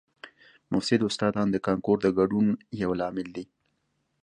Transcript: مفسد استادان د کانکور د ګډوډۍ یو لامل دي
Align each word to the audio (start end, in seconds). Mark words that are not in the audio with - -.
مفسد 0.73 0.99
استادان 1.09 1.47
د 1.51 1.55
کانکور 1.67 1.97
د 2.01 2.07
ګډوډۍ 2.17 2.51
یو 2.81 2.91
لامل 2.99 3.27
دي 3.35 3.45